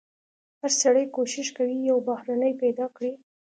هر 0.61 0.71
سړی 0.81 1.03
کوښښ 1.15 1.47
کوي 1.57 1.77
یو 1.89 1.97
بهرنی 2.07 2.53
پیدا 2.61 2.85
کړي. 2.95 3.11